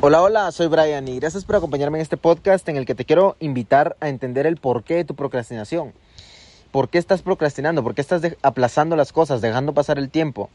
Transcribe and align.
Hola, 0.00 0.22
hola, 0.22 0.52
soy 0.52 0.68
Brian 0.68 1.08
y 1.08 1.18
gracias 1.18 1.44
por 1.44 1.56
acompañarme 1.56 1.98
en 1.98 2.02
este 2.02 2.16
podcast 2.16 2.68
en 2.68 2.76
el 2.76 2.86
que 2.86 2.94
te 2.94 3.04
quiero 3.04 3.34
invitar 3.40 3.96
a 3.98 4.08
entender 4.08 4.46
el 4.46 4.56
porqué 4.56 4.94
de 4.94 5.04
tu 5.04 5.16
procrastinación. 5.16 5.92
¿Por 6.70 6.88
qué 6.88 6.98
estás 6.98 7.22
procrastinando? 7.22 7.82
¿Por 7.82 7.96
qué 7.96 8.00
estás 8.00 8.22
aplazando 8.42 8.94
las 8.94 9.12
cosas, 9.12 9.40
dejando 9.40 9.74
pasar 9.74 9.98
el 9.98 10.08
tiempo? 10.08 10.50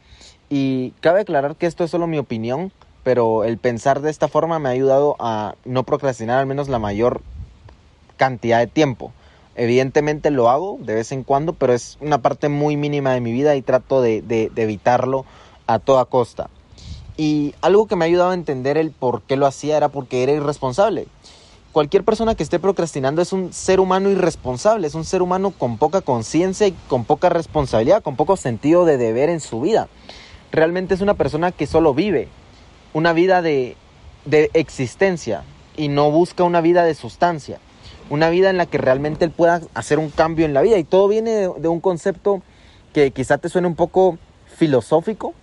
Y 0.48 0.92
cabe 1.02 1.20
aclarar 1.20 1.56
que 1.56 1.66
esto 1.66 1.84
es 1.84 1.90
solo 1.90 2.06
mi 2.06 2.16
opinión, 2.16 2.72
pero 3.02 3.44
el 3.44 3.58
pensar 3.58 4.00
de 4.00 4.10
esta 4.10 4.28
forma 4.28 4.58
me 4.58 4.70
ha 4.70 4.72
ayudado 4.72 5.14
a 5.18 5.56
no 5.66 5.82
procrastinar 5.82 6.38
al 6.38 6.46
menos 6.46 6.70
la 6.70 6.78
mayor 6.78 7.20
cantidad 8.16 8.60
de 8.60 8.66
tiempo. 8.66 9.12
Evidentemente 9.56 10.30
lo 10.30 10.48
hago 10.48 10.78
de 10.80 10.94
vez 10.94 11.12
en 11.12 11.22
cuando, 11.22 11.52
pero 11.52 11.74
es 11.74 11.98
una 12.00 12.22
parte 12.22 12.48
muy 12.48 12.78
mínima 12.78 13.12
de 13.12 13.20
mi 13.20 13.32
vida 13.32 13.54
y 13.56 13.60
trato 13.60 14.00
de, 14.00 14.22
de 14.22 14.50
evitarlo 14.56 15.26
a 15.66 15.80
toda 15.80 16.06
costa. 16.06 16.48
Y 17.16 17.54
algo 17.60 17.86
que 17.86 17.96
me 17.96 18.04
ha 18.04 18.08
ayudado 18.08 18.30
a 18.30 18.34
entender 18.34 18.76
el 18.76 18.90
por 18.90 19.22
qué 19.22 19.36
lo 19.36 19.46
hacía 19.46 19.76
era 19.76 19.88
porque 19.88 20.22
era 20.22 20.32
irresponsable. 20.32 21.06
Cualquier 21.72 22.04
persona 22.04 22.34
que 22.34 22.42
esté 22.42 22.58
procrastinando 22.58 23.20
es 23.20 23.32
un 23.32 23.52
ser 23.52 23.80
humano 23.80 24.08
irresponsable, 24.10 24.86
es 24.86 24.94
un 24.94 25.04
ser 25.04 25.22
humano 25.22 25.50
con 25.50 25.76
poca 25.76 26.00
conciencia 26.00 26.68
y 26.68 26.72
con 26.88 27.04
poca 27.04 27.28
responsabilidad, 27.28 28.02
con 28.02 28.16
poco 28.16 28.36
sentido 28.36 28.84
de 28.84 28.96
deber 28.96 29.28
en 29.28 29.40
su 29.40 29.60
vida. 29.60 29.88
Realmente 30.52 30.94
es 30.94 31.00
una 31.00 31.14
persona 31.14 31.50
que 31.50 31.66
solo 31.66 31.92
vive 31.92 32.28
una 32.92 33.12
vida 33.12 33.42
de, 33.42 33.76
de 34.24 34.50
existencia 34.54 35.42
y 35.76 35.88
no 35.88 36.10
busca 36.10 36.44
una 36.44 36.60
vida 36.60 36.84
de 36.84 36.94
sustancia, 36.94 37.58
una 38.08 38.30
vida 38.30 38.50
en 38.50 38.56
la 38.56 38.66
que 38.66 38.78
realmente 38.78 39.24
él 39.24 39.32
pueda 39.32 39.60
hacer 39.74 39.98
un 39.98 40.10
cambio 40.10 40.46
en 40.46 40.54
la 40.54 40.62
vida. 40.62 40.78
Y 40.78 40.84
todo 40.84 41.08
viene 41.08 41.32
de, 41.32 41.50
de 41.58 41.68
un 41.68 41.80
concepto 41.80 42.40
que 42.92 43.10
quizá 43.10 43.38
te 43.38 43.48
suene 43.48 43.66
un 43.66 43.74
poco 43.74 44.16
filosófico, 44.46 45.34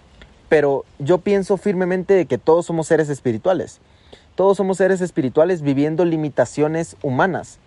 pero 0.52 0.84
yo 1.00 1.20
pienso 1.20 1.56
firmemente 1.56 2.14
de 2.14 2.26
que 2.26 2.38
todos 2.38 2.66
somos 2.66 2.86
seres 2.86 3.08
espirituales. 3.08 3.80
Todos 4.36 4.58
somos 4.58 4.76
seres 4.76 5.00
espirituales 5.00 5.62
viviendo 5.62 6.04
limitaciones 6.04 6.98
humanas, 7.02 7.58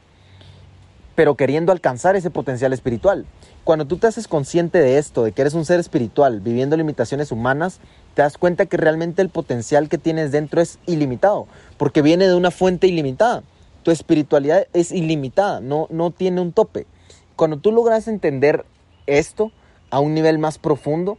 pero 1.14 1.34
queriendo 1.34 1.72
alcanzar 1.72 2.14
ese 2.14 2.28
potencial 2.28 2.74
espiritual. 2.74 3.24
Cuando 3.64 3.86
tú 3.86 3.96
te 3.96 4.06
haces 4.06 4.28
consciente 4.28 4.80
de 4.80 4.98
esto, 4.98 5.24
de 5.24 5.32
que 5.32 5.40
eres 5.40 5.54
un 5.54 5.64
ser 5.64 5.80
espiritual 5.80 6.40
viviendo 6.40 6.76
limitaciones 6.76 7.32
humanas, 7.32 7.80
te 8.12 8.20
das 8.20 8.36
cuenta 8.36 8.66
que 8.66 8.76
realmente 8.76 9.22
el 9.22 9.30
potencial 9.30 9.88
que 9.88 9.96
tienes 9.96 10.30
dentro 10.30 10.60
es 10.60 10.78
ilimitado, 10.84 11.46
porque 11.78 12.02
viene 12.02 12.28
de 12.28 12.34
una 12.34 12.50
fuente 12.50 12.86
ilimitada. 12.86 13.44
Tu 13.82 13.92
espiritualidad 13.92 14.66
es 14.74 14.92
ilimitada, 14.92 15.60
no, 15.60 15.86
no 15.88 16.10
tiene 16.10 16.42
un 16.42 16.52
tope. 16.52 16.86
Cuando 17.34 17.56
tú 17.56 17.72
logras 17.72 18.08
entender 18.08 18.66
esto 19.06 19.52
a 19.88 20.00
un 20.00 20.12
nivel 20.12 20.38
más 20.38 20.58
profundo, 20.58 21.16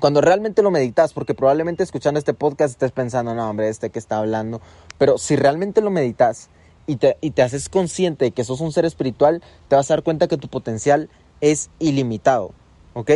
cuando 0.00 0.20
realmente 0.20 0.62
lo 0.62 0.70
meditas, 0.70 1.12
porque 1.12 1.34
probablemente 1.34 1.82
escuchando 1.82 2.18
este 2.18 2.34
podcast 2.34 2.72
estés 2.72 2.92
pensando, 2.92 3.34
no, 3.34 3.48
hombre, 3.48 3.68
este 3.68 3.90
que 3.90 3.98
está 3.98 4.18
hablando, 4.18 4.60
pero 4.98 5.18
si 5.18 5.36
realmente 5.36 5.80
lo 5.80 5.90
meditas 5.90 6.48
y 6.86 6.96
te, 6.96 7.16
y 7.20 7.30
te 7.30 7.42
haces 7.42 7.68
consciente 7.68 8.26
de 8.26 8.30
que 8.32 8.44
sos 8.44 8.60
un 8.60 8.72
ser 8.72 8.84
espiritual, 8.84 9.42
te 9.68 9.76
vas 9.76 9.90
a 9.90 9.94
dar 9.94 10.02
cuenta 10.02 10.28
que 10.28 10.38
tu 10.38 10.48
potencial 10.48 11.08
es 11.40 11.70
ilimitado, 11.78 12.52
¿ok? 12.94 13.10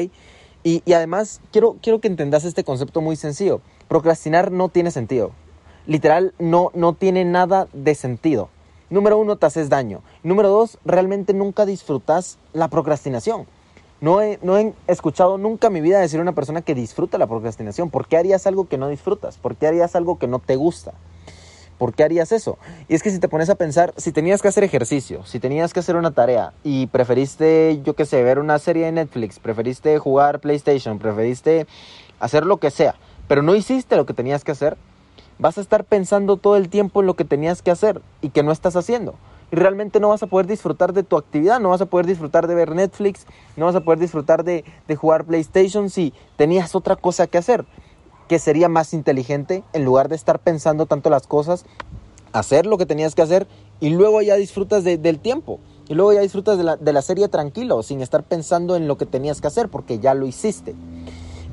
Y, 0.62 0.82
y 0.84 0.92
además, 0.92 1.41
quiero, 1.52 1.77
quiero 1.80 2.00
que 2.00 2.08
entendas 2.08 2.44
este 2.44 2.64
concepto 2.64 3.00
muy 3.00 3.16
sencillo. 3.16 3.60
Procrastinar 3.86 4.50
no 4.50 4.69
tiene 4.69 4.91
sentido. 4.91 5.30
Literal, 5.86 6.34
no, 6.41 6.72
no 6.74 6.92
tiene 6.92 7.24
nada 7.24 7.69
de 7.72 7.94
sentido. 7.94 8.48
Número 8.91 9.19
uno, 9.19 9.36
te 9.36 9.47
haces 9.47 9.69
daño. 9.69 10.02
Número 10.24 10.48
dos, 10.48 10.78
realmente 10.84 11.34
nunca 11.34 11.66
disfrutas 11.66 12.38
la 12.52 12.69
procrastinación. 12.69 13.47
No 14.00 14.20
he, 14.20 14.39
no 14.42 14.58
he 14.58 14.75
escuchado 14.89 15.39
nunca 15.39 15.69
en 15.69 15.72
mi 15.72 15.80
vida 15.80 15.98
decir 15.98 16.19
a 16.19 16.22
una 16.22 16.34
persona 16.34 16.61
que 16.61 16.75
disfruta 16.75 17.16
la 17.16 17.27
procrastinación. 17.27 17.91
¿Por 17.91 18.06
qué 18.06 18.19
harías 18.19 18.47
algo 18.47 18.69
que 18.69 18.77
no 18.77 18.88
disfrutas? 18.88 19.38
¿Por 19.38 19.56
qué 19.56 19.66
harías 19.66 19.97
algo 19.97 20.19
que 20.19 20.27
no 20.27 20.38
te 20.38 20.56
gusta? 20.56 20.92
¿Por 21.78 21.94
qué 21.94 22.05
harías 22.05 22.33
eso? 22.33 22.58
Y 22.88 22.94
es 22.94 23.03
que 23.03 23.11
si 23.11 23.19
te 23.19 23.28
pones 23.28 23.48
a 23.48 23.55
pensar, 23.55 23.94
si 23.97 24.12
tenías 24.12 24.42
que 24.42 24.48
hacer 24.48 24.64
ejercicio, 24.64 25.25
si 25.25 25.41
tenías 25.41 25.72
que 25.72 25.80
hacer 25.80 25.97
una 25.97 26.11
tarea 26.11 26.53
y 26.62 26.86
preferiste, 26.88 27.80
yo 27.84 27.94
qué 27.94 28.05
sé, 28.05 28.22
ver 28.22 28.38
una 28.38 28.59
serie 28.59 28.87
de 28.87 28.93
Netflix, 28.93 29.38
preferiste 29.38 29.98
jugar 29.98 30.41
PlayStation, 30.41 30.98
preferiste 30.98 31.66
hacer 32.19 32.47
lo 32.47 32.59
que 32.59 32.71
sea, 32.71 32.97
pero 33.28 33.42
no 33.42 33.54
hiciste 33.54 33.97
lo 33.97 34.06
que 34.06 34.15
tenías 34.15 34.42
que 34.42 34.53
hacer, 34.53 34.76
vas 35.38 35.59
a 35.59 35.60
estar 35.60 35.84
pensando 35.84 36.38
todo 36.38 36.56
el 36.56 36.71
tiempo 36.71 37.00
en 37.00 37.06
lo 37.06 37.15
que 37.15 37.25
tenías 37.25 37.60
que 37.60 37.71
hacer 37.71 38.00
y 38.22 38.31
que 38.31 38.42
no 38.42 38.53
estás 38.53 38.76
haciendo 38.76 39.15
y 39.51 39.57
realmente 39.57 40.01
no 40.01 40.09
vas 40.09 40.23
a 40.23 40.27
poder 40.27 40.47
disfrutar 40.47 40.93
de 40.93 41.03
tu 41.03 41.17
actividad, 41.17 41.61
no 41.61 41.71
vas 41.71 41.81
a 41.81 41.87
poder 41.87 42.07
disfrutar 42.07 42.47
de 42.47 42.55
ver 42.55 42.75
Netflix, 42.75 43.27
no 43.57 43.67
vas 43.67 43.75
a 43.77 43.81
poder 43.81 43.99
disfrutar 43.99 44.45
de, 44.45 44.65
de 44.89 44.97
jugar 44.97 45.25
PlayStation 45.25 45.91
si 45.91 46.12
tenías 46.37 46.75
otra 46.75 46.97
cosa 46.97 47.27
que 47.27 47.39
hacer, 47.39 47.65
que 48.29 48.39
sería 48.39 48.69
más 48.69 48.93
inteligente 48.93 49.62
en 49.73 49.84
lugar 49.84 50.09
de 50.09 50.17
estar 50.17 50.41
pensando 50.41 50.87
tanto 50.87 51.11
las 51.11 51.27
cosas, 51.27 51.65
hacer 52.33 52.67
lo 52.67 52.79
que 52.79 52.87
tenías 52.87 53.15
que 53.15 53.23
hacer 53.23 53.47
y 53.81 53.91
luego 53.91 54.23
ya 54.23 54.37
disfrutas 54.37 54.84
de, 54.84 54.99
del 54.99 55.19
tiempo. 55.19 55.61
Y 55.89 55.95
luego 55.95 56.13
ya 56.13 56.21
disfrutas 56.21 56.59
de 56.59 56.65
la, 56.65 56.77
de 56.77 56.93
la 56.93 57.01
serie 57.01 57.28
tranquilo, 57.28 57.83
sin 57.84 58.01
estar 58.01 58.25
pensando 58.25 58.75
en 58.75 58.89
lo 58.89 58.99
que 58.99 59.07
tenías 59.07 59.41
que 59.41 59.47
hacer, 59.47 59.69
porque 59.69 60.01
ya 60.01 60.15
lo 60.15 60.27
hiciste. 60.27 60.75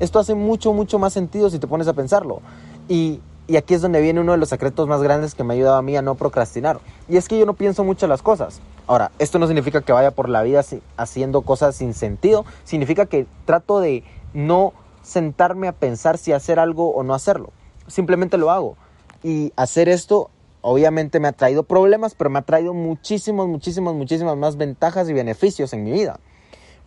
Esto 0.00 0.18
hace 0.18 0.34
mucho, 0.34 0.72
mucho 0.72 0.98
más 0.98 1.12
sentido 1.12 1.50
si 1.50 1.60
te 1.60 1.68
pones 1.68 1.86
a 1.86 1.92
pensarlo. 1.92 2.40
Y 2.88 3.20
y 3.46 3.56
aquí 3.56 3.74
es 3.74 3.82
donde 3.82 4.00
viene 4.00 4.20
uno 4.20 4.32
de 4.32 4.38
los 4.38 4.48
secretos 4.48 4.88
más 4.88 5.02
grandes 5.02 5.34
que 5.34 5.44
me 5.44 5.52
ha 5.52 5.56
ayudado 5.56 5.76
a 5.76 5.82
mí 5.82 5.96
a 5.96 6.02
no 6.02 6.14
procrastinar. 6.14 6.80
Y 7.08 7.18
es 7.18 7.28
que 7.28 7.38
yo 7.38 7.44
no 7.44 7.54
pienso 7.54 7.84
mucho 7.84 8.06
las 8.06 8.22
cosas. 8.22 8.60
Ahora, 8.86 9.10
esto 9.18 9.38
no 9.38 9.46
significa 9.46 9.82
que 9.82 9.92
vaya 9.92 10.12
por 10.12 10.30
la 10.30 10.42
vida 10.42 10.64
haciendo 10.96 11.42
cosas 11.42 11.76
sin 11.76 11.92
sentido. 11.92 12.46
Significa 12.64 13.04
que 13.04 13.26
trato 13.44 13.80
de 13.80 14.02
no 14.32 14.72
sentarme 15.02 15.68
a 15.68 15.72
pensar 15.72 16.16
si 16.16 16.32
hacer 16.32 16.58
algo 16.58 16.94
o 16.94 17.02
no 17.02 17.12
hacerlo. 17.12 17.50
Simplemente 17.86 18.38
lo 18.38 18.50
hago. 18.50 18.76
Y 19.22 19.52
hacer 19.56 19.90
esto 19.90 20.30
obviamente 20.62 21.20
me 21.20 21.28
ha 21.28 21.32
traído 21.32 21.64
problemas, 21.64 22.14
pero 22.14 22.30
me 22.30 22.38
ha 22.38 22.42
traído 22.42 22.72
muchísimos, 22.72 23.46
muchísimas, 23.46 23.94
muchísimas 23.94 24.38
más 24.38 24.56
ventajas 24.56 25.10
y 25.10 25.12
beneficios 25.12 25.74
en 25.74 25.84
mi 25.84 25.92
vida. 25.92 26.18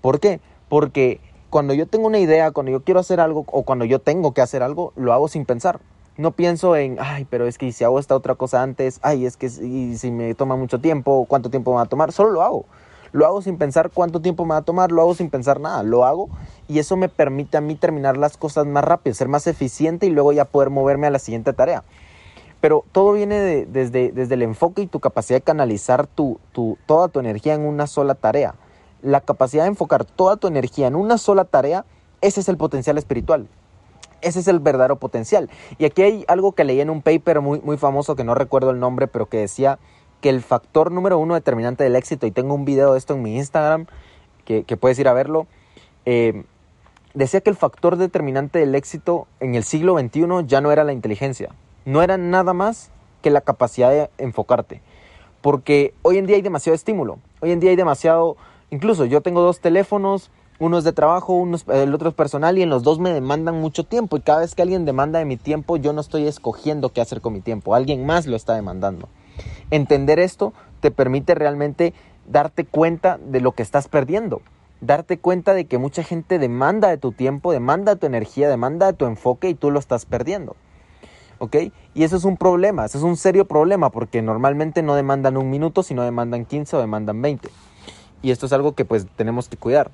¿Por 0.01 0.19
qué? 0.19 0.39
Porque 0.69 1.19
cuando 1.51 1.75
yo 1.75 1.85
tengo 1.85 2.07
una 2.07 2.17
idea, 2.17 2.49
cuando 2.49 2.71
yo 2.71 2.83
quiero 2.83 2.99
hacer 2.99 3.19
algo 3.19 3.45
o 3.51 3.61
cuando 3.61 3.85
yo 3.85 3.99
tengo 3.99 4.33
que 4.33 4.41
hacer 4.41 4.63
algo, 4.63 4.91
lo 4.95 5.13
hago 5.13 5.27
sin 5.27 5.45
pensar 5.45 5.79
no 6.17 6.31
pienso 6.31 6.75
en, 6.75 6.97
ay, 6.99 7.25
pero 7.29 7.47
es 7.47 7.57
que 7.57 7.71
si 7.71 7.83
hago 7.83 7.99
esta 7.99 8.15
otra 8.15 8.35
cosa 8.35 8.63
antes, 8.63 8.99
ay, 9.03 9.25
es 9.25 9.37
que 9.37 9.49
si, 9.49 9.97
si 9.97 10.11
me 10.11 10.33
toma 10.35 10.55
mucho 10.55 10.79
tiempo, 10.79 11.25
cuánto 11.27 11.49
tiempo 11.49 11.71
me 11.71 11.77
va 11.77 11.83
a 11.83 11.87
tomar, 11.87 12.11
solo 12.11 12.31
lo 12.31 12.41
hago. 12.41 12.65
Lo 13.11 13.25
hago 13.25 13.41
sin 13.41 13.57
pensar 13.57 13.91
cuánto 13.93 14.21
tiempo 14.21 14.43
me 14.45 14.51
va 14.51 14.57
a 14.57 14.61
tomar, 14.63 14.91
lo 14.91 15.01
hago 15.01 15.15
sin 15.15 15.29
pensar 15.29 15.59
nada, 15.59 15.83
lo 15.83 16.05
hago 16.05 16.29
y 16.67 16.79
eso 16.79 16.97
me 16.97 17.07
permite 17.07 17.57
a 17.57 17.61
mí 17.61 17.75
terminar 17.75 18.17
las 18.17 18.35
cosas 18.37 18.65
más 18.65 18.83
rápido, 18.83 19.13
ser 19.13 19.27
más 19.27 19.47
eficiente 19.47 20.05
y 20.05 20.09
luego 20.09 20.33
ya 20.33 20.45
poder 20.45 20.69
moverme 20.69 21.07
a 21.07 21.09
la 21.11 21.19
siguiente 21.19 21.53
tarea. 21.53 21.83
Pero 22.59 22.83
todo 22.91 23.13
viene 23.13 23.65
desde, 23.65 24.11
desde 24.11 24.33
el 24.33 24.41
enfoque 24.41 24.81
y 24.81 24.87
tu 24.87 24.99
capacidad 24.99 25.37
de 25.37 25.43
canalizar 25.43 26.07
tu, 26.07 26.39
tu, 26.51 26.77
toda 26.85 27.07
tu 27.07 27.19
energía 27.19 27.53
en 27.53 27.61
una 27.61 27.87
sola 27.87 28.15
tarea. 28.15 28.55
La 29.01 29.21
capacidad 29.21 29.63
de 29.63 29.69
enfocar 29.69 30.05
toda 30.05 30.37
tu 30.37 30.47
energía 30.47 30.87
en 30.87 30.95
una 30.95 31.17
sola 31.17 31.45
tarea, 31.45 31.85
ese 32.21 32.41
es 32.41 32.49
el 32.49 32.57
potencial 32.57 32.97
espiritual. 32.97 33.47
Ese 34.21 34.39
es 34.39 34.47
el 34.47 34.59
verdadero 34.59 34.97
potencial. 34.97 35.49
Y 35.77 35.85
aquí 35.85 36.01
hay 36.01 36.25
algo 36.27 36.53
que 36.53 36.63
leí 36.63 36.81
en 36.81 36.89
un 36.89 37.01
paper 37.01 37.41
muy, 37.41 37.59
muy 37.61 37.77
famoso 37.77 38.15
que 38.15 38.23
no 38.23 38.35
recuerdo 38.35 38.71
el 38.71 38.79
nombre, 38.79 39.07
pero 39.07 39.27
que 39.27 39.37
decía 39.37 39.79
que 40.21 40.29
el 40.29 40.41
factor 40.41 40.91
número 40.91 41.19
uno 41.19 41.35
determinante 41.35 41.83
del 41.83 41.95
éxito, 41.95 42.25
y 42.25 42.31
tengo 42.31 42.53
un 42.53 42.65
video 42.65 42.93
de 42.93 42.97
esto 42.97 43.13
en 43.13 43.21
mi 43.21 43.35
Instagram, 43.37 43.85
que, 44.45 44.77
puedes 44.77 44.97
ir 44.97 45.07
a 45.07 45.13
verlo, 45.13 45.45
eh, 46.05 46.43
decía 47.13 47.41
que 47.41 47.49
el 47.49 47.55
factor 47.55 47.97
determinante 47.97 48.59
del 48.59 48.75
éxito 48.75 49.27
en 49.39 49.55
el 49.55 49.63
siglo 49.63 49.99
XXI 49.99 50.45
ya 50.45 50.61
no 50.61 50.71
era 50.71 50.83
la 50.83 50.93
inteligencia, 50.93 51.49
no 51.85 52.01
era 52.01 52.17
nada 52.17 52.53
más 52.53 52.89
que 53.21 53.29
la 53.29 53.41
capacidad 53.41 53.89
de 53.89 54.09
enfocarte. 54.17 54.81
Porque 55.41 55.93
hoy 56.01 56.17
en 56.17 56.25
día 56.25 56.37
hay 56.37 56.41
demasiado 56.41 56.75
estímulo, 56.75 57.19
hoy 57.41 57.51
en 57.51 57.59
día 57.59 57.71
hay 57.71 57.75
demasiado, 57.75 58.37
incluso 58.69 59.05
yo 59.05 59.21
tengo 59.21 59.41
dos 59.41 59.59
teléfonos, 59.59 60.31
uno 60.59 60.77
es 60.77 60.83
de 60.83 60.93
trabajo, 60.93 61.33
uno 61.33 61.57
el 61.67 61.93
otro 61.93 62.09
es 62.09 62.15
personal 62.15 62.57
y 62.57 62.63
en 62.63 62.69
los 62.69 62.83
dos 62.83 62.99
me 62.99 63.13
demandan 63.13 63.59
mucho 63.61 63.83
tiempo 63.83 64.17
y 64.17 64.21
cada 64.21 64.39
vez 64.39 64.55
que 64.55 64.63
alguien 64.63 64.85
demanda 64.85 65.19
de 65.19 65.25
mi 65.25 65.37
tiempo 65.37 65.77
yo 65.77 65.93
no 65.93 66.01
estoy 66.01 66.27
escogiendo 66.27 66.89
qué 66.89 67.01
hacer 67.01 67.21
con 67.21 67.33
mi 67.33 67.41
tiempo, 67.41 67.75
alguien 67.75 68.05
más 68.05 68.25
lo 68.25 68.35
está 68.35 68.55
demandando. 68.55 69.07
Entender 69.69 70.19
esto 70.19 70.53
te 70.79 70.89
permite 70.89 71.35
realmente 71.35 71.93
darte 72.27 72.65
cuenta 72.65 73.19
de 73.23 73.39
lo 73.39 73.51
que 73.51 73.61
estás 73.61 73.87
perdiendo, 73.87 74.41
darte 74.81 75.19
cuenta 75.19 75.53
de 75.53 75.65
que 75.65 75.77
mucha 75.77 76.03
gente 76.03 76.39
demanda 76.39 76.89
de 76.89 76.97
tu 76.97 77.11
tiempo, 77.11 77.51
demanda 77.51 77.93
de 77.93 77.99
tu 77.99 78.07
energía, 78.07 78.49
demanda 78.49 78.87
de 78.87 78.93
tu 78.93 79.05
enfoque 79.05 79.49
y 79.49 79.55
tú 79.55 79.69
lo 79.69 79.79
estás 79.79 80.05
perdiendo. 80.05 80.55
¿Ok? 81.39 81.55
Y 81.93 82.03
eso 82.03 82.17
es 82.17 82.23
un 82.23 82.35
problema, 82.35 82.85
eso 82.85 82.97
es 82.97 83.03
un 83.03 83.15
serio 83.15 83.45
problema 83.45 83.91
porque 83.91 84.23
normalmente 84.23 84.81
no 84.81 84.95
demandan 84.95 85.37
un 85.37 85.51
minuto, 85.51 85.83
sino 85.83 86.01
demandan 86.01 86.45
15 86.45 86.77
o 86.77 86.79
demandan 86.79 87.21
20. 87.21 87.49
Y 88.23 88.31
esto 88.31 88.47
es 88.47 88.53
algo 88.53 88.73
que 88.73 88.85
pues 88.85 89.05
tenemos 89.15 89.47
que 89.47 89.57
cuidar. 89.57 89.91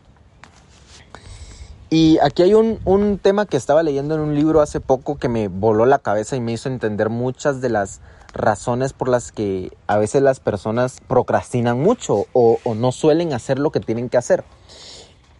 Y 1.93 2.17
aquí 2.23 2.41
hay 2.41 2.55
un, 2.55 2.79
un, 2.85 3.19
tema 3.19 3.45
que 3.45 3.55
estaba 3.55 3.83
leyendo 3.83 4.15
en 4.15 4.21
un 4.21 4.33
libro 4.33 4.61
hace 4.61 4.79
poco 4.79 5.17
que 5.17 5.29
me 5.29 5.47
voló 5.47 5.85
la 5.85 5.99
cabeza 5.99 6.35
y 6.35 6.41
me 6.41 6.51
hizo 6.51 6.67
entender 6.67 7.11
muchas 7.11 7.61
de 7.61 7.69
las 7.69 8.01
razones 8.33 8.93
por 8.93 9.09
las 9.09 9.31
que 9.31 9.71
a 9.85 9.97
veces 9.97 10.23
las 10.23 10.39
personas 10.39 10.97
procrastinan 11.07 11.79
mucho 11.79 12.25
o, 12.33 12.57
no 12.73 12.91
suelen 12.91 13.31
hacer 13.31 13.59
lo 13.59 13.69
que 13.71 13.79
tienen 13.79 14.09
que 14.09 14.17
hacer. 14.17 14.43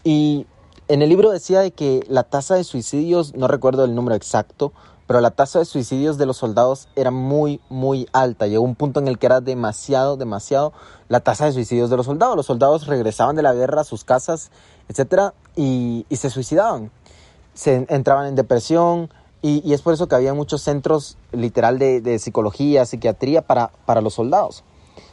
Y 0.04 0.46
en 0.90 1.02
el 1.02 1.10
libro 1.10 1.32
decía 1.32 1.62
de 1.62 1.72
que 1.72 2.02
la 2.08 2.22
tasa 2.22 2.54
de 2.54 2.64
suicidios, 2.64 3.34
no 3.34 3.48
recuerdo 3.48 3.84
el 3.84 3.96
número 3.96 4.16
exacto, 4.16 4.74
pero 5.08 5.22
la 5.22 5.32
tasa 5.32 5.58
de 5.58 5.66
suicidios 5.66 6.20
de 6.20 6.28
los 6.28 6.38
soldados 6.38 6.88
era 6.96 7.10
muy, 7.10 7.62
muy 7.70 8.08
alta. 8.14 8.46
Llegó 8.46 8.64
un 8.64 8.76
punto 8.76 9.00
en 9.00 9.08
el 9.08 9.18
que 9.18 9.26
era 9.26 9.42
demasiado, 9.42 10.18
demasiado 10.18 10.72
la 11.08 11.20
tasa 11.20 11.46
de 11.46 11.54
suicidios 11.54 11.90
de 11.90 11.98
los 11.98 12.06
soldados. 12.06 12.36
Los 12.36 12.46
soldados 12.46 12.86
regresaban 12.86 13.36
de 13.36 13.42
la 13.42 13.56
guerra 13.56 13.82
a 13.82 13.86
sus 13.86 14.04
casas, 14.04 14.52
etcétera, 14.88 15.34
y, 15.56 16.06
se 16.12 16.30
suicidaban. 16.30 16.92
Se 17.54 17.86
entraban 17.90 18.28
en 18.28 18.36
depresión, 18.36 19.10
y, 19.42 19.74
es 19.74 19.82
por 19.82 19.94
eso 19.94 20.08
que 20.08 20.16
había 20.16 20.34
muchos 20.34 20.62
centros 20.62 21.18
literal 21.32 21.78
de, 21.80 22.20
psicología, 22.20 22.86
psiquiatría 22.86 23.42
para, 23.42 23.72
para 23.86 24.02
los 24.02 24.14
soldados. 24.14 24.64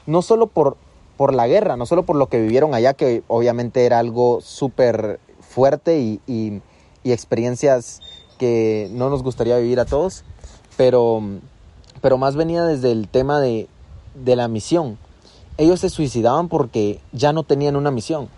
No 0.06 0.22
solo 0.22 0.46
por, 0.46 0.76
por 1.16 1.34
la 1.34 1.48
guerra, 1.48 1.76
no 1.76 1.84
solo 1.84 2.04
por 2.04 2.16
lo 2.16 2.28
que 2.28 2.40
vivieron 2.40 2.74
allá, 2.74 2.94
que 2.94 3.22
obviamente 3.28 3.84
era 3.84 3.98
algo 3.98 4.40
súper 4.40 5.20
fuerte 5.40 5.98
y, 5.98 6.20
y, 6.26 6.62
experiencias 7.04 8.00
que 8.38 8.88
no 8.92 9.10
nos 9.10 9.22
gustaría 9.22 9.56
vivir 9.58 9.80
a 9.80 9.84
todos, 9.84 10.22
pero, 10.76 11.22
pero 12.00 12.18
más 12.18 12.36
venía 12.36 12.62
desde 12.64 12.92
el 12.92 13.08
tema 13.08 13.40
de, 13.40 13.68
de 14.14 14.36
la 14.36 14.48
misión. 14.48 14.96
Ellos 15.58 15.80
se 15.80 15.90
suicidaban 15.90 16.48
porque 16.48 17.00
ya 17.12 17.32
no 17.32 17.42
tenían 17.42 17.76
una 17.76 17.90
misión. 17.90 18.28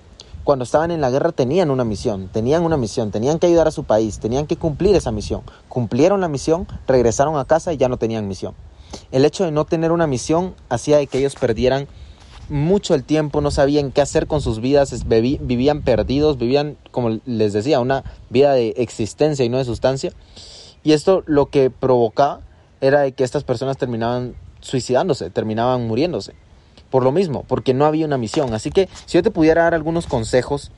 Cuando 0.44 0.64
estaban 0.64 0.90
en 0.90 1.00
la 1.00 1.10
guerra 1.10 1.30
tenían 1.30 1.70
una 1.70 1.84
misión, 1.84 2.28
tenían 2.28 2.64
una 2.64 2.76
misión, 2.76 3.12
tenían 3.12 3.38
que 3.38 3.46
ayudar 3.46 3.68
a 3.68 3.70
su 3.70 3.84
país, 3.84 4.18
tenían 4.18 4.46
que 4.46 4.56
cumplir 4.56 4.96
esa 4.96 5.12
misión. 5.12 5.42
Cumplieron 5.68 6.20
la 6.20 6.28
misión, 6.28 6.66
regresaron 6.88 7.36
a 7.36 7.44
casa 7.44 7.72
y 7.72 7.76
ya 7.76 7.88
no 7.88 7.96
tenían 7.96 8.26
misión. 8.26 8.54
El 9.12 9.24
hecho 9.24 9.44
de 9.44 9.52
no 9.52 9.64
tener 9.64 9.92
una 9.92 10.06
misión 10.06 10.54
hacía 10.68 10.98
de 10.98 11.06
que 11.06 11.18
ellos 11.18 11.36
perdieran 11.36 11.86
mucho 12.48 12.94
el 12.94 13.04
tiempo, 13.04 13.40
no 13.40 13.52
sabían 13.52 13.92
qué 13.92 14.00
hacer 14.00 14.26
con 14.26 14.40
sus 14.40 14.60
vidas, 14.60 15.06
vivían 15.06 15.82
perdidos, 15.82 16.38
vivían, 16.38 16.76
como 16.90 17.20
les 17.24 17.52
decía, 17.52 17.78
una 17.78 18.02
vida 18.28 18.52
de 18.52 18.70
existencia 18.78 19.44
y 19.44 19.48
no 19.48 19.58
de 19.58 19.64
sustancia. 19.64 20.12
Y 20.82 20.92
esto 20.92 21.22
lo 21.26 21.46
que 21.46 21.70
provocaba 21.70 22.40
era 22.80 23.08
que 23.12 23.22
estas 23.22 23.44
personas 23.44 23.78
terminaban 23.78 24.34
suicidándose, 24.60 25.30
terminaban 25.30 25.86
muriéndose. 25.86 26.34
Por 26.92 27.04
lo 27.04 27.10
mismo, 27.10 27.44
porque 27.48 27.72
no 27.72 27.86
había 27.86 28.04
una 28.04 28.18
misión. 28.18 28.52
Así 28.52 28.70
que 28.70 28.88
si 29.06 29.16
yo 29.16 29.22
te 29.22 29.30
pudiera 29.30 29.62
dar 29.62 29.72
algunos 29.72 30.06
consejos 30.06 30.70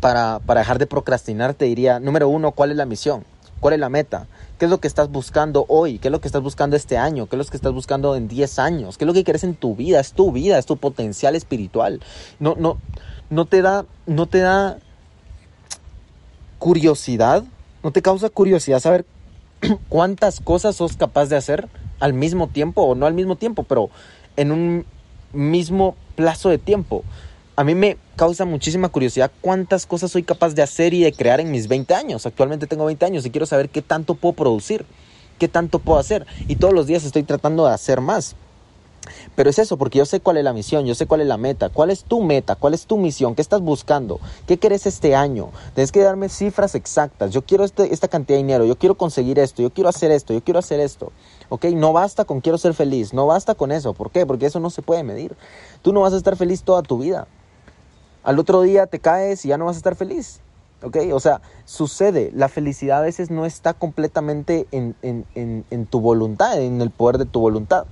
para, 0.00 0.38
para 0.38 0.60
dejar 0.60 0.78
de 0.78 0.86
procrastinar, 0.86 1.52
te 1.52 1.64
diría, 1.64 1.98
número 1.98 2.28
uno, 2.28 2.52
¿cuál 2.52 2.70
es 2.70 2.76
la 2.76 2.86
misión? 2.86 3.24
¿Cuál 3.58 3.74
es 3.74 3.80
la 3.80 3.88
meta? 3.88 4.28
¿Qué 4.56 4.66
es 4.66 4.70
lo 4.70 4.78
que 4.78 4.86
estás 4.86 5.10
buscando 5.10 5.66
hoy? 5.68 5.98
¿Qué 5.98 6.06
es 6.08 6.12
lo 6.12 6.20
que 6.20 6.28
estás 6.28 6.42
buscando 6.42 6.76
este 6.76 6.96
año? 6.96 7.26
¿Qué 7.26 7.34
es 7.34 7.38
lo 7.38 7.50
que 7.50 7.56
estás 7.56 7.72
buscando 7.72 8.14
en 8.14 8.28
10 8.28 8.58
años? 8.60 8.96
¿Qué 8.96 9.04
es 9.04 9.06
lo 9.06 9.14
que 9.14 9.24
quieres 9.24 9.42
en 9.42 9.56
tu 9.56 9.74
vida? 9.74 9.98
Es 9.98 10.12
tu 10.12 10.30
vida, 10.30 10.58
es 10.58 10.66
tu 10.66 10.76
potencial 10.76 11.34
espiritual. 11.34 12.00
No, 12.38 12.54
no, 12.56 12.78
no 13.28 13.46
te 13.46 13.62
da, 13.62 13.84
no 14.06 14.26
te 14.26 14.38
da 14.38 14.78
curiosidad, 16.60 17.42
no 17.82 17.90
te 17.90 18.00
causa 18.00 18.30
curiosidad 18.30 18.78
saber 18.78 19.04
cuántas 19.88 20.38
cosas 20.40 20.76
sos 20.76 20.96
capaz 20.96 21.26
de 21.26 21.36
hacer 21.36 21.68
al 21.98 22.12
mismo 22.12 22.46
tiempo, 22.46 22.82
o 22.82 22.94
no 22.94 23.06
al 23.06 23.14
mismo 23.14 23.34
tiempo, 23.34 23.64
pero 23.64 23.90
en 24.36 24.52
un 24.52 24.86
mismo 25.36 25.96
plazo 26.16 26.48
de 26.48 26.58
tiempo. 26.58 27.04
A 27.54 27.64
mí 27.64 27.74
me 27.74 27.96
causa 28.16 28.44
muchísima 28.44 28.88
curiosidad 28.88 29.30
cuántas 29.40 29.86
cosas 29.86 30.10
soy 30.10 30.22
capaz 30.22 30.54
de 30.54 30.62
hacer 30.62 30.92
y 30.94 31.02
de 31.02 31.12
crear 31.12 31.40
en 31.40 31.50
mis 31.50 31.68
20 31.68 31.94
años. 31.94 32.26
Actualmente 32.26 32.66
tengo 32.66 32.84
20 32.84 33.06
años 33.06 33.24
y 33.24 33.30
quiero 33.30 33.46
saber 33.46 33.68
qué 33.70 33.82
tanto 33.82 34.14
puedo 34.14 34.34
producir, 34.34 34.84
qué 35.38 35.48
tanto 35.48 35.78
puedo 35.78 35.98
hacer. 35.98 36.26
Y 36.48 36.56
todos 36.56 36.74
los 36.74 36.86
días 36.86 37.04
estoy 37.04 37.22
tratando 37.22 37.66
de 37.66 37.72
hacer 37.72 38.00
más. 38.00 38.36
Pero 39.34 39.50
es 39.50 39.58
eso, 39.58 39.76
porque 39.76 39.98
yo 39.98 40.04
sé 40.04 40.20
cuál 40.20 40.36
es 40.36 40.44
la 40.44 40.52
misión, 40.52 40.84
yo 40.86 40.94
sé 40.94 41.06
cuál 41.06 41.20
es 41.20 41.26
la 41.26 41.36
meta, 41.36 41.68
cuál 41.68 41.90
es 41.90 42.04
tu 42.04 42.22
meta, 42.22 42.56
cuál 42.56 42.74
es 42.74 42.86
tu 42.86 42.96
misión, 42.96 43.34
qué 43.34 43.42
estás 43.42 43.60
buscando, 43.60 44.18
qué 44.46 44.58
querés 44.58 44.86
este 44.86 45.14
año. 45.14 45.50
Tienes 45.74 45.92
que 45.92 46.00
darme 46.00 46.28
cifras 46.28 46.74
exactas. 46.74 47.32
Yo 47.32 47.42
quiero 47.42 47.64
este, 47.64 47.92
esta 47.92 48.08
cantidad 48.08 48.36
de 48.36 48.42
dinero, 48.42 48.64
yo 48.64 48.76
quiero 48.76 48.96
conseguir 48.96 49.38
esto, 49.38 49.62
yo 49.62 49.70
quiero 49.70 49.88
hacer 49.88 50.10
esto, 50.10 50.32
yo 50.32 50.42
quiero 50.42 50.58
hacer 50.58 50.80
esto. 50.80 51.12
¿Ok? 51.48 51.66
No 51.66 51.92
basta 51.92 52.24
con 52.24 52.40
quiero 52.40 52.58
ser 52.58 52.74
feliz, 52.74 53.12
no 53.12 53.26
basta 53.26 53.54
con 53.54 53.70
eso. 53.70 53.94
¿Por 53.94 54.10
qué? 54.10 54.26
Porque 54.26 54.46
eso 54.46 54.58
no 54.58 54.70
se 54.70 54.82
puede 54.82 55.04
medir. 55.04 55.36
Tú 55.82 55.92
no 55.92 56.00
vas 56.00 56.12
a 56.12 56.16
estar 56.16 56.36
feliz 56.36 56.62
toda 56.62 56.82
tu 56.82 56.98
vida 56.98 57.28
al 58.26 58.40
otro 58.40 58.62
día 58.62 58.88
te 58.88 58.98
caes 58.98 59.44
y 59.44 59.48
ya 59.48 59.56
no 59.56 59.66
vas 59.66 59.76
a 59.76 59.78
estar 59.78 59.94
feliz. 59.94 60.40
¿Ok? 60.82 60.96
O 61.12 61.20
sea, 61.20 61.40
sucede. 61.64 62.32
La 62.34 62.48
felicidad 62.48 62.98
a 62.98 63.02
veces 63.02 63.30
no 63.30 63.46
está 63.46 63.72
completamente 63.72 64.66
en, 64.72 65.86
tu 65.88 66.00
voluntad, 66.00 66.60
en 66.60 66.82
el 66.82 66.90
poder 66.90 67.18
de 67.18 67.24
tu 67.24 67.38
voluntad. 67.38 67.86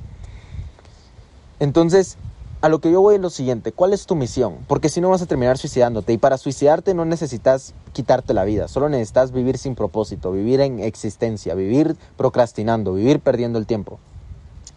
Entonces, 1.61 2.17
a 2.61 2.69
lo 2.69 2.79
que 2.79 2.91
yo 2.91 3.01
voy 3.01 3.17
es 3.17 3.21
lo 3.21 3.31
siguiente, 3.31 3.73
¿cuál 3.73 3.93
es 3.93 4.07
tu 4.07 4.17
misión? 4.17 4.57
Porque 4.67 4.89
si 4.89 5.01
no 5.01 5.11
vas 5.11 5.21
a 5.21 5.27
terminar 5.27 5.59
suicidándote 5.59 6.15
y 6.15 6.19
para 6.19 6.39
suicidarte 6.39 6.95
no 6.95 7.05
necesitas 7.05 7.75
quitarte 7.93 8.33
la 8.33 8.45
vida, 8.45 8.69
solo 8.69 8.89
necesitas 8.89 9.33
vivir 9.33 9.59
sin 9.59 9.75
propósito, 9.75 10.33
vivir 10.33 10.61
en 10.61 10.81
existencia, 10.81 11.55
vivir 11.55 11.95
procrastinando, 12.17 12.95
vivir 12.95 13.21
perdiendo 13.21 13.59
el 13.59 13.67
tiempo. 13.67 13.99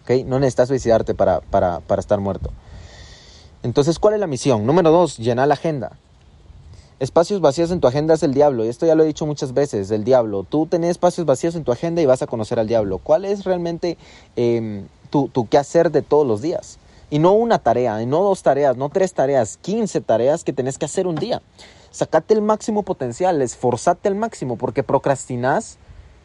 ¿Ok? 0.03 0.25
No 0.25 0.39
necesitas 0.39 0.67
suicidarte 0.67 1.15
para, 1.15 1.39
para, 1.39 1.79
para 1.79 2.01
estar 2.01 2.19
muerto. 2.19 2.51
Entonces, 3.63 3.99
¿cuál 3.99 4.15
es 4.15 4.19
la 4.19 4.27
misión? 4.27 4.65
Número 4.65 4.91
dos, 4.91 5.17
llenar 5.17 5.47
la 5.47 5.53
agenda. 5.53 5.97
Espacios 6.99 7.41
vacíos 7.41 7.71
en 7.71 7.79
tu 7.79 7.87
agenda 7.87 8.15
es 8.15 8.23
el 8.23 8.33
diablo, 8.33 8.65
y 8.65 8.69
esto 8.69 8.85
ya 8.85 8.95
lo 8.95 9.03
he 9.03 9.07
dicho 9.07 9.25
muchas 9.25 9.53
veces, 9.53 9.91
el 9.91 10.03
diablo. 10.03 10.43
Tú 10.43 10.65
tenés 10.65 10.91
espacios 10.91 11.27
vacíos 11.27 11.55
en 11.55 11.63
tu 11.63 11.71
agenda 11.71 12.01
y 12.01 12.05
vas 12.05 12.21
a 12.21 12.27
conocer 12.27 12.59
al 12.59 12.67
diablo. 12.67 12.97
¿Cuál 12.97 13.23
es 13.23 13.45
realmente 13.45 13.97
eh, 14.35 14.83
tu, 15.09 15.29
tu 15.29 15.47
hacer 15.57 15.91
de 15.91 16.01
todos 16.01 16.25
los 16.25 16.41
días? 16.41 16.79
Y 17.09 17.19
no 17.19 17.33
una 17.33 17.59
tarea, 17.59 18.01
y 18.01 18.05
no 18.05 18.21
dos 18.23 18.43
tareas, 18.43 18.77
no 18.77 18.89
tres 18.89 19.13
tareas, 19.13 19.57
quince 19.57 20.01
tareas 20.01 20.43
que 20.43 20.53
tenés 20.53 20.77
que 20.77 20.85
hacer 20.85 21.07
un 21.07 21.15
día. 21.15 21.41
Sacate 21.91 22.33
el 22.33 22.41
máximo 22.41 22.83
potencial, 22.83 23.41
esforzate 23.41 24.09
al 24.09 24.15
máximo, 24.15 24.57
porque 24.57 24.83
procrastinás 24.83 25.77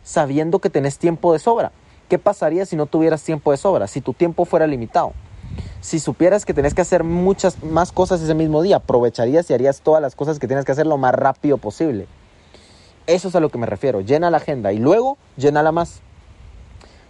sabiendo 0.02 0.58
que 0.58 0.70
tenés 0.70 0.98
tiempo 0.98 1.32
de 1.32 1.38
sobra. 1.38 1.72
¿Qué 2.08 2.18
pasaría 2.18 2.66
si 2.66 2.76
no 2.76 2.86
tuvieras 2.86 3.22
tiempo 3.22 3.52
de 3.52 3.56
sobra? 3.56 3.86
Si 3.86 4.00
tu 4.00 4.12
tiempo 4.12 4.44
fuera 4.44 4.66
limitado 4.66 5.12
si 5.80 5.98
supieras 5.98 6.46
que 6.46 6.54
tenés 6.54 6.74
que 6.74 6.82
hacer 6.82 7.04
muchas 7.04 7.62
más 7.62 7.92
cosas 7.92 8.20
ese 8.20 8.34
mismo 8.34 8.62
día, 8.62 8.76
aprovecharías 8.76 9.50
y 9.50 9.54
harías 9.54 9.80
todas 9.80 10.00
las 10.00 10.14
cosas 10.14 10.38
que 10.38 10.46
tienes 10.46 10.64
que 10.64 10.72
hacer 10.72 10.86
lo 10.86 10.96
más 10.96 11.14
rápido 11.14 11.58
posible. 11.58 12.06
Eso 13.06 13.28
es 13.28 13.34
a 13.34 13.40
lo 13.40 13.48
que 13.48 13.58
me 13.58 13.66
refiero. 13.66 14.00
Llena 14.00 14.30
la 14.30 14.36
agenda 14.36 14.72
y 14.72 14.78
luego 14.78 15.18
llénala 15.36 15.72
más. 15.72 16.00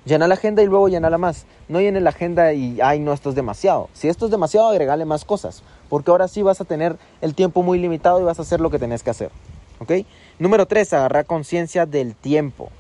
Llena 0.05 0.27
la 0.27 0.35
agenda 0.35 0.63
y 0.63 0.67
luego 0.67 0.89
llénala 0.89 1.19
más. 1.19 1.47
No 1.69 1.81
llene 1.81 2.01
la 2.01 2.11
agenda 2.11 2.53
y, 2.53 2.81
ay, 2.81 2.99
no, 2.99 3.13
esto 3.13 3.31
es 3.31 3.37
demasiado. 3.37 3.89
Si 3.93 4.09
esto 4.09 4.25
es 4.25 4.31
demasiado, 4.31 4.69
agregale 4.69 5.05
más 5.05 5.25
cosas. 5.25 5.63
Porque 5.89 6.11
ahora 6.11 6.29
sí 6.29 6.43
vas 6.43 6.61
a 6.61 6.65
tener 6.65 6.97
el 7.21 7.35
tiempo 7.35 7.63
muy 7.63 7.79
limitado 7.79 8.21
y 8.21 8.25
vas 8.25 8.39
a 8.39 8.43
hacer 8.43 8.61
lo 8.61 8.71
que 8.71 8.79
tenés 8.79 9.03
que 9.03 9.11
hacer. 9.11 9.31
¿Ok? 9.79 9.93
Número 10.39 10.67
tres, 10.67 10.93
agarrar 10.93 11.27
conciencia 11.27 11.87
del 11.87 12.15
tiempo. 12.15 12.71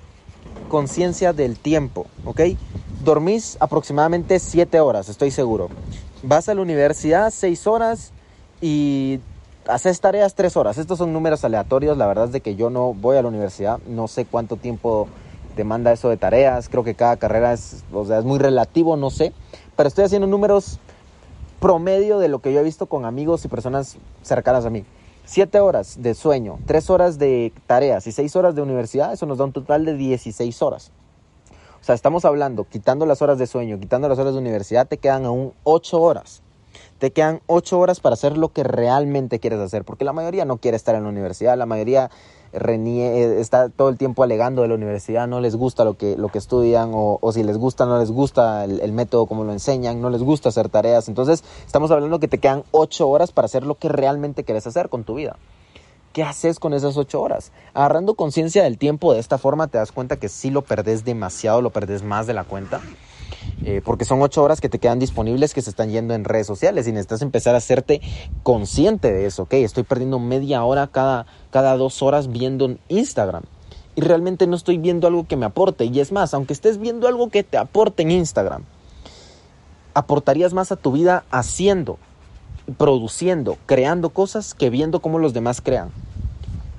Conciencia 0.68 1.32
del 1.32 1.58
tiempo. 1.58 2.06
¿Ok? 2.24 2.40
dormís 3.04 3.56
aproximadamente 3.60 4.38
7 4.38 4.80
horas, 4.80 5.08
estoy 5.08 5.30
seguro. 5.30 5.68
Vas 6.22 6.48
a 6.48 6.54
la 6.54 6.62
universidad 6.62 7.30
6 7.30 7.66
horas 7.66 8.12
y 8.60 9.20
haces 9.66 10.00
tareas 10.00 10.34
3 10.34 10.56
horas. 10.56 10.78
Estos 10.78 10.98
son 10.98 11.12
números 11.12 11.44
aleatorios, 11.44 11.96
la 11.96 12.06
verdad 12.06 12.26
es 12.26 12.32
de 12.32 12.40
que 12.40 12.54
yo 12.54 12.70
no 12.70 12.94
voy 12.94 13.16
a 13.16 13.22
la 13.22 13.28
universidad, 13.28 13.78
no 13.86 14.08
sé 14.08 14.24
cuánto 14.24 14.56
tiempo 14.56 15.08
demanda 15.56 15.92
eso 15.92 16.08
de 16.08 16.16
tareas, 16.16 16.68
creo 16.68 16.84
que 16.84 16.94
cada 16.94 17.16
carrera 17.16 17.52
es, 17.52 17.84
o 17.92 18.04
sea, 18.04 18.18
es 18.18 18.24
muy 18.24 18.38
relativo, 18.38 18.96
no 18.96 19.10
sé, 19.10 19.32
pero 19.76 19.88
estoy 19.88 20.04
haciendo 20.04 20.26
números 20.26 20.78
promedio 21.60 22.18
de 22.18 22.28
lo 22.28 22.40
que 22.40 22.52
yo 22.52 22.60
he 22.60 22.64
visto 22.64 22.86
con 22.86 23.04
amigos 23.04 23.44
y 23.44 23.48
personas 23.48 23.96
cercanas 24.22 24.64
a 24.66 24.70
mí. 24.70 24.84
7 25.24 25.60
horas 25.60 26.02
de 26.02 26.14
sueño, 26.14 26.58
3 26.66 26.90
horas 26.90 27.18
de 27.18 27.52
tareas 27.66 28.06
y 28.06 28.12
6 28.12 28.34
horas 28.34 28.54
de 28.54 28.62
universidad, 28.62 29.12
eso 29.12 29.26
nos 29.26 29.38
da 29.38 29.44
un 29.44 29.52
total 29.52 29.84
de 29.84 29.94
16 29.94 30.60
horas. 30.62 30.90
O 31.80 31.84
sea, 31.84 31.94
estamos 31.94 32.24
hablando, 32.24 32.64
quitando 32.64 33.06
las 33.06 33.22
horas 33.22 33.38
de 33.38 33.46
sueño, 33.46 33.78
quitando 33.78 34.08
las 34.08 34.18
horas 34.18 34.34
de 34.34 34.40
universidad, 34.40 34.86
te 34.86 34.98
quedan 34.98 35.24
aún 35.24 35.52
8 35.64 36.00
horas. 36.00 36.42
Te 36.98 37.10
quedan 37.10 37.40
8 37.46 37.78
horas 37.78 38.00
para 38.00 38.14
hacer 38.14 38.36
lo 38.36 38.52
que 38.52 38.62
realmente 38.62 39.40
quieres 39.40 39.58
hacer, 39.58 39.84
porque 39.84 40.04
la 40.04 40.12
mayoría 40.12 40.44
no 40.44 40.58
quiere 40.58 40.76
estar 40.76 40.94
en 40.94 41.02
la 41.02 41.08
universidad, 41.08 41.56
la 41.56 41.66
mayoría 41.66 42.10
eh, 42.52 43.40
está 43.40 43.68
todo 43.68 43.88
el 43.88 43.96
tiempo 43.96 44.22
alegando 44.22 44.62
de 44.62 44.68
la 44.68 44.74
universidad, 44.74 45.26
no 45.26 45.40
les 45.40 45.56
gusta 45.56 45.84
lo 45.84 45.94
que, 45.94 46.16
lo 46.16 46.28
que 46.28 46.38
estudian, 46.38 46.90
o, 46.94 47.18
si 47.32 47.42
les 47.42 47.56
gusta, 47.56 47.86
no 47.86 47.98
les 47.98 48.10
gusta 48.10 48.64
el, 48.64 48.92
método 48.92 49.26
como 49.26 49.44
lo 49.44 49.52
enseñan, 49.52 50.00
no 50.00 50.10
les 50.10 50.22
gusta 50.22 50.50
hacer 50.50 50.68
tareas. 50.68 51.08
Entonces, 51.08 51.44
estamos 51.64 51.90
hablando 51.90 52.20
que 52.20 52.28
te 52.28 52.38
quedan 52.38 52.64
8 52.72 53.08
horas 53.08 53.32
para 53.32 53.46
hacer 53.46 53.64
lo 53.64 53.76
que 53.76 53.88
realmente 53.88 54.44
quieres 54.44 54.66
hacer 54.66 54.88
con 54.88 55.04
tu 55.04 55.14
vida. 55.14 55.36
¿Qué 56.12 56.22
haces 56.22 56.58
con 56.58 56.74
esas 56.74 56.98
ocho 56.98 57.22
horas? 57.22 57.52
Agarrando 57.72 58.14
conciencia 58.16 58.62
del 58.64 58.76
tiempo 58.76 59.14
de 59.14 59.20
esta 59.20 59.38
forma 59.38 59.68
te 59.68 59.78
das 59.78 59.92
cuenta 59.92 60.18
que 60.18 60.28
sí 60.28 60.50
lo 60.50 60.60
perdés 60.60 61.06
demasiado, 61.06 61.62
lo 61.62 61.70
perdés 61.70 62.02
más 62.02 62.26
de 62.26 62.34
la 62.34 62.44
cuenta. 62.44 62.82
Eh, 63.64 63.80
porque 63.84 64.04
son 64.04 64.20
ocho 64.22 64.42
horas 64.42 64.60
que 64.60 64.68
te 64.68 64.78
quedan 64.78 64.98
disponibles 64.98 65.54
que 65.54 65.62
se 65.62 65.70
están 65.70 65.90
yendo 65.90 66.14
en 66.14 66.24
redes 66.24 66.46
sociales 66.46 66.88
y 66.88 66.92
necesitas 66.92 67.22
empezar 67.22 67.54
a 67.54 67.58
hacerte 67.58 68.00
consciente 68.42 69.12
de 69.12 69.26
eso, 69.26 69.44
ok, 69.44 69.54
estoy 69.54 69.84
perdiendo 69.84 70.18
media 70.18 70.64
hora 70.64 70.88
cada, 70.88 71.26
cada 71.50 71.76
dos 71.76 72.02
horas 72.02 72.32
viendo 72.32 72.76
Instagram 72.88 73.44
y 73.94 74.00
realmente 74.00 74.46
no 74.46 74.56
estoy 74.56 74.78
viendo 74.78 75.06
algo 75.06 75.28
que 75.28 75.36
me 75.36 75.46
aporte 75.46 75.84
y 75.84 76.00
es 76.00 76.10
más, 76.10 76.34
aunque 76.34 76.52
estés 76.52 76.78
viendo 76.78 77.06
algo 77.06 77.30
que 77.30 77.44
te 77.44 77.56
aporte 77.56 78.02
en 78.02 78.10
Instagram, 78.10 78.64
aportarías 79.94 80.54
más 80.54 80.72
a 80.72 80.76
tu 80.76 80.90
vida 80.90 81.24
haciendo 81.30 81.98
produciendo, 82.78 83.58
creando 83.66 84.10
cosas 84.10 84.54
que 84.54 84.70
viendo 84.70 85.00
cómo 85.00 85.18
los 85.18 85.32
demás 85.32 85.60
crean. 85.60 85.90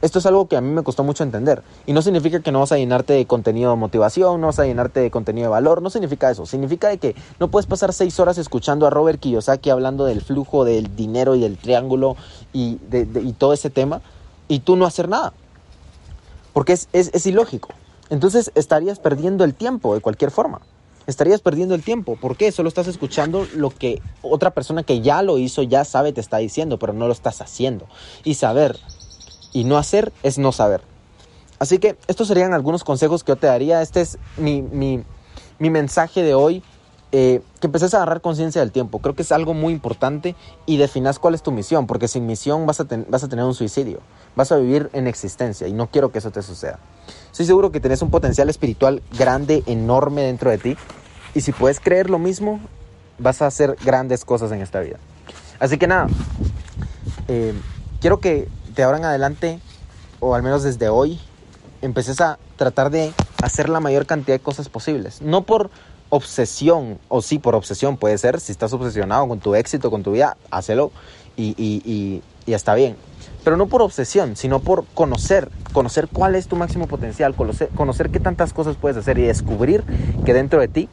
Esto 0.03 0.19
es 0.19 0.25
algo 0.25 0.49
que 0.49 0.57
a 0.57 0.61
mí 0.61 0.69
me 0.69 0.83
costó 0.83 1.05
mucho 1.05 1.23
entender. 1.23 1.63
Y 1.85 1.93
no 1.93 2.01
significa 2.01 2.41
que 2.41 2.51
no 2.51 2.59
vas 2.59 2.73
a 2.73 2.77
llenarte 2.77 3.13
de 3.13 3.25
contenido 3.25 3.71
de 3.71 3.77
motivación, 3.77 4.41
no 4.41 4.47
vas 4.47 4.59
a 4.59 4.65
llenarte 4.65 4.99
de 4.99 5.09
contenido 5.09 5.45
de 5.45 5.51
valor, 5.51 5.81
no 5.81 5.89
significa 5.89 6.29
eso. 6.29 6.45
Significa 6.45 6.89
de 6.89 6.97
que 6.97 7.15
no 7.39 7.47
puedes 7.47 7.67
pasar 7.67 7.93
seis 7.93 8.19
horas 8.19 8.37
escuchando 8.37 8.85
a 8.85 8.89
Robert 8.89 9.21
Kiyosaki 9.21 9.69
hablando 9.69 10.03
del 10.03 10.19
flujo 10.19 10.65
del 10.65 10.93
dinero 10.93 11.35
y 11.35 11.39
del 11.39 11.57
triángulo 11.57 12.17
y, 12.51 12.79
y 12.91 13.31
todo 13.31 13.53
ese 13.53 13.69
tema 13.69 14.01
y 14.49 14.59
tú 14.59 14.75
no 14.75 14.85
hacer 14.85 15.07
nada. 15.07 15.31
Porque 16.51 16.73
es, 16.73 16.89
es, 16.91 17.09
es 17.13 17.25
ilógico. 17.25 17.69
Entonces 18.09 18.51
estarías 18.55 18.99
perdiendo 18.99 19.45
el 19.45 19.53
tiempo 19.53 19.95
de 19.95 20.01
cualquier 20.01 20.31
forma 20.31 20.59
estarías 21.05 21.41
perdiendo 21.41 21.75
el 21.75 21.83
tiempo. 21.83 22.15
¿Por 22.15 22.37
qué? 22.37 22.51
Solo 22.51 22.69
estás 22.69 22.87
escuchando 22.87 23.45
lo 23.55 23.71
que 23.71 24.01
otra 24.21 24.51
persona 24.51 24.83
que 24.83 25.01
ya 25.01 25.21
lo 25.21 25.37
hizo, 25.37 25.61
ya 25.61 25.83
sabe, 25.83 26.13
te 26.13 26.21
está 26.21 26.37
diciendo, 26.37 26.79
pero 26.79 26.93
no 26.93 27.07
lo 27.07 27.13
estás 27.13 27.41
haciendo. 27.41 27.87
Y 28.23 28.35
saber 28.35 28.79
y 29.53 29.63
no 29.63 29.77
hacer 29.77 30.11
es 30.23 30.37
no 30.37 30.51
saber. 30.51 30.81
Así 31.59 31.77
que 31.77 31.95
estos 32.07 32.27
serían 32.27 32.53
algunos 32.53 32.83
consejos 32.83 33.23
que 33.23 33.31
yo 33.31 33.35
te 33.37 33.47
daría. 33.47 33.81
Este 33.81 34.01
es 34.01 34.17
mi, 34.37 34.61
mi, 34.61 35.05
mensaje 35.59 36.21
de 36.21 36.33
hoy. 36.33 36.61
Eh, 37.15 37.41
que 37.61 37.67
empeces 37.67 37.93
a 37.93 37.97
agarrar 37.97 38.21
conciencia 38.21 38.59
del 38.59 38.71
tiempo. 38.71 38.97
Creo 38.97 39.13
que 39.13 39.21
es 39.21 39.31
algo 39.31 39.53
muy 39.53 39.71
importante 39.71 40.35
y 40.65 40.77
definas 40.77 41.19
cuál 41.19 41.35
es 41.35 41.43
tu 41.43 41.51
misión, 41.51 41.85
porque 41.85 42.07
sin 42.07 42.25
misión 42.25 42.65
vas 42.65 42.79
a, 42.79 42.87
vas 43.07 43.23
a 43.23 43.27
tener 43.27 43.45
un 43.45 43.53
suicidio, 43.53 43.99
vas 44.35 44.51
a 44.51 44.57
vivir 44.57 44.89
en 44.93 45.05
existencia 45.05 45.67
y 45.67 45.73
no 45.73 45.91
quiero 45.91 46.11
que 46.11 46.17
eso 46.17 46.31
te 46.31 46.41
suceda. 46.41 46.79
Estoy 47.31 47.45
seguro 47.45 47.71
que 47.71 47.79
tenés 47.79 48.01
un 48.01 48.09
potencial 48.09 48.49
espiritual 48.49 49.03
grande, 49.15 49.61
enorme 49.67 50.23
dentro 50.23 50.49
de 50.49 50.57
ti 50.57 50.75
y 51.35 51.41
si 51.41 51.51
puedes 51.51 51.79
creer 51.79 52.09
lo 52.09 52.17
mismo, 52.17 52.59
vas 53.19 53.43
a 53.43 53.45
hacer 53.45 53.77
grandes 53.85 54.25
cosas 54.25 54.51
en 54.51 54.61
esta 54.61 54.79
vida. 54.79 54.97
Así 55.59 55.77
que 55.77 55.85
nada, 55.85 56.07
eh, 57.27 57.53
quiero 58.01 58.19
que 58.19 58.47
de 58.75 58.83
ahora 58.83 58.97
en 58.97 59.05
adelante, 59.05 59.59
o 60.19 60.35
al 60.35 60.43
menos 60.43 60.63
desde 60.63 60.89
hoy, 60.89 61.19
empeces 61.81 62.21
a 62.21 62.39
tratar 62.55 62.89
de 62.89 63.13
hacer 63.43 63.69
la 63.69 63.79
mayor 63.79 64.05
cantidad 64.05 64.35
de 64.35 64.43
cosas 64.43 64.69
posibles. 64.69 65.21
No 65.21 65.43
por 65.43 65.69
obsesión, 66.09 66.99
o 67.09 67.21
sí 67.21 67.39
por 67.39 67.55
obsesión 67.55 67.97
puede 67.97 68.17
ser, 68.17 68.39
si 68.39 68.51
estás 68.51 68.71
obsesionado 68.73 69.27
con 69.27 69.39
tu 69.39 69.55
éxito, 69.55 69.89
con 69.89 70.03
tu 70.03 70.11
vida, 70.11 70.37
hácelo 70.51 70.91
y, 71.35 71.55
y, 71.57 72.21
y, 72.45 72.53
está 72.53 72.75
bien. 72.75 72.95
Pero 73.43 73.57
no 73.57 73.67
por 73.67 73.81
obsesión, 73.81 74.35
sino 74.35 74.59
por 74.59 74.85
conocer, 74.93 75.49
conocer 75.73 76.07
cuál 76.07 76.35
es 76.35 76.47
tu 76.47 76.55
máximo 76.55 76.87
potencial, 76.87 77.35
conocer, 77.35 77.69
conocer 77.69 78.09
qué 78.09 78.19
tantas 78.19 78.53
cosas 78.53 78.77
puedes 78.77 78.95
hacer 78.95 79.17
y 79.17 79.23
descubrir 79.23 79.83
que 80.23 80.33
dentro 80.33 80.61
de 80.61 80.67
ti 80.67 80.89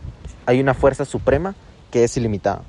hay 0.47 0.61
una 0.61 0.75
fuerza 0.75 1.05
suprema 1.05 1.55
que 1.91 2.05
es 2.05 2.17
ilimitada. 2.17 2.63